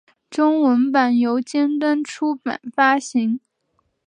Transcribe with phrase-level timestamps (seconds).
[0.31, 3.39] 中文版由尖端出版发行。